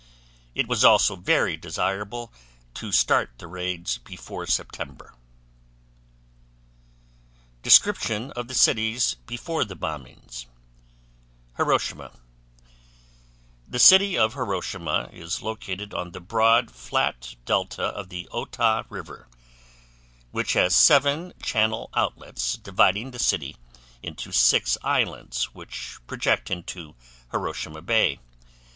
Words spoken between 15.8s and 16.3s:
on the